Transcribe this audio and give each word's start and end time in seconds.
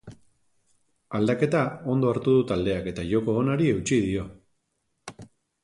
Aldaketa 1.19 1.61
ondo 1.95 2.09
hartu 2.13 2.33
du 2.39 2.47
taldeak 2.53 2.89
eta 2.95 3.05
joko 3.13 3.39
onari 3.45 3.71
eutsi 3.77 4.01
dio. 4.09 4.27